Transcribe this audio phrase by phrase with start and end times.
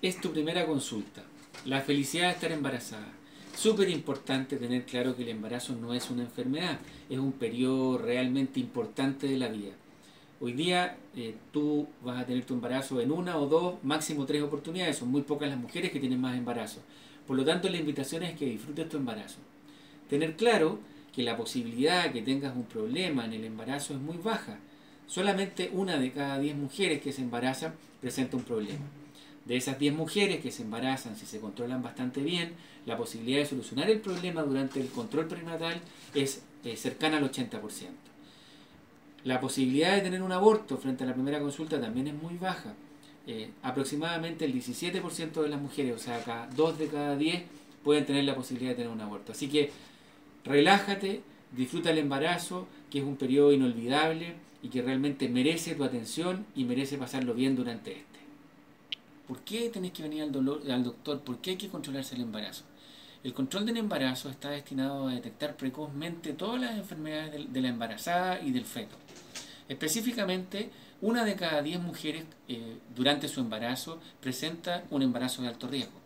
[0.00, 1.24] es tu primera consulta,
[1.64, 3.08] la felicidad de estar embarazada.
[3.56, 6.78] Súper importante tener claro que el embarazo no es una enfermedad,
[7.10, 9.72] es un periodo realmente importante de la vida.
[10.40, 14.40] Hoy día eh, tú vas a tener tu embarazo en una o dos, máximo tres
[14.40, 14.98] oportunidades.
[14.98, 16.80] Son muy pocas las mujeres que tienen más embarazo.
[17.26, 19.38] Por lo tanto, la invitación es que disfrutes tu embarazo.
[20.08, 20.78] Tener claro
[21.12, 24.58] que la posibilidad de que tengas un problema en el embarazo es muy baja.
[25.08, 28.86] Solamente una de cada diez mujeres que se embarazan presenta un problema.
[29.48, 32.52] De esas 10 mujeres que se embarazan, si se controlan bastante bien,
[32.84, 35.80] la posibilidad de solucionar el problema durante el control prenatal
[36.14, 37.60] es eh, cercana al 80%.
[39.24, 42.74] La posibilidad de tener un aborto frente a la primera consulta también es muy baja.
[43.26, 47.42] Eh, aproximadamente el 17% de las mujeres, o sea, cada 2 de cada 10
[47.82, 49.32] pueden tener la posibilidad de tener un aborto.
[49.32, 49.70] Así que
[50.44, 51.22] relájate,
[51.56, 56.64] disfruta el embarazo, que es un periodo inolvidable y que realmente merece tu atención y
[56.64, 58.27] merece pasarlo bien durante este.
[59.28, 61.20] ¿Por qué tenés que venir al, dolor, al doctor?
[61.20, 62.64] ¿Por qué hay que controlarse el embarazo?
[63.22, 68.40] El control del embarazo está destinado a detectar precozmente todas las enfermedades de, la embarazada
[68.40, 68.96] y del feto.
[69.68, 70.70] Específicamente,
[71.02, 76.00] una de cada diez mujeres eh, durante su embarazo presenta un embarazo de alto riesgo.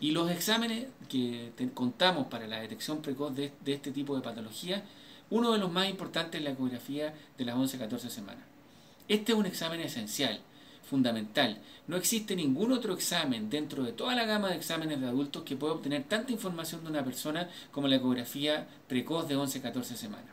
[0.00, 4.82] Y los exámenes que contamos para la detección precoz de, de, este tipo de patología,
[5.30, 8.44] uno de los más importantes es la ecografía de las 11-14 semanas.
[9.06, 10.40] Este es un examen esencial
[10.88, 11.58] fundamental.
[11.86, 15.56] No existe ningún otro examen dentro de toda la gama de exámenes de adultos que
[15.56, 20.30] pueda obtener tanta información de una persona como la ecografía precoz de 11-14 semanas.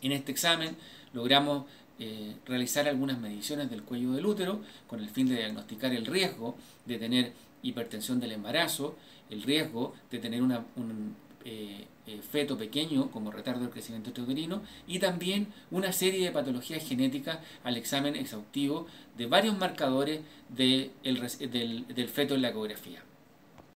[0.00, 0.76] En este examen
[1.12, 1.64] logramos
[1.98, 6.56] eh, realizar algunas mediciones del cuello del útero con el fin de diagnosticar el riesgo
[6.86, 8.96] de tener hipertensión del embarazo,
[9.30, 11.14] el riesgo de tener una, un,
[11.44, 16.86] eh, eh, feto pequeño como retardo del crecimiento intrauterino y también una serie de patologías
[16.86, 18.86] genéticas al examen exhaustivo
[19.16, 23.02] de varios marcadores del, del feto en la ecografía.